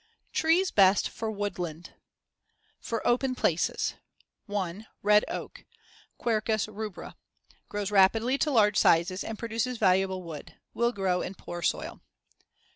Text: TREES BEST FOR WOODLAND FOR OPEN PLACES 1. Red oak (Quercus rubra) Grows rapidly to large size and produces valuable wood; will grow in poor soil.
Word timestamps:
TREES 0.33 0.71
BEST 0.71 1.09
FOR 1.09 1.29
WOODLAND 1.29 1.93
FOR 2.79 3.05
OPEN 3.07 3.35
PLACES 3.35 3.93
1. 4.47 4.87
Red 5.03 5.23
oak 5.27 5.63
(Quercus 6.17 6.65
rubra) 6.67 7.13
Grows 7.69 7.91
rapidly 7.91 8.39
to 8.39 8.49
large 8.49 8.77
size 8.77 9.23
and 9.23 9.37
produces 9.37 9.77
valuable 9.77 10.23
wood; 10.23 10.55
will 10.73 10.91
grow 10.91 11.21
in 11.21 11.35
poor 11.35 11.61
soil. 11.61 12.01